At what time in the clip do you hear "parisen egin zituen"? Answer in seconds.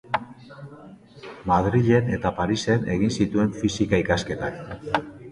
2.39-3.53